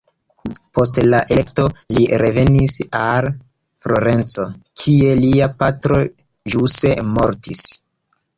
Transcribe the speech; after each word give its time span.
Post 0.75 0.95
la 1.09 1.17
elekto 1.35 1.65
li 1.97 2.05
revenis 2.21 2.73
al 3.01 3.27
Florenco, 3.85 4.47
kie 4.85 5.13
lia 5.21 5.51
patro 5.61 6.01
ĵuse 6.57 6.97
mortis. 7.13 7.65